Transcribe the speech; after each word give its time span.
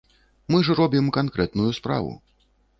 Мы 0.53 0.61
ж 0.69 0.77
робім 0.79 1.13
канкрэтную 1.19 1.71
справу. 1.83 2.11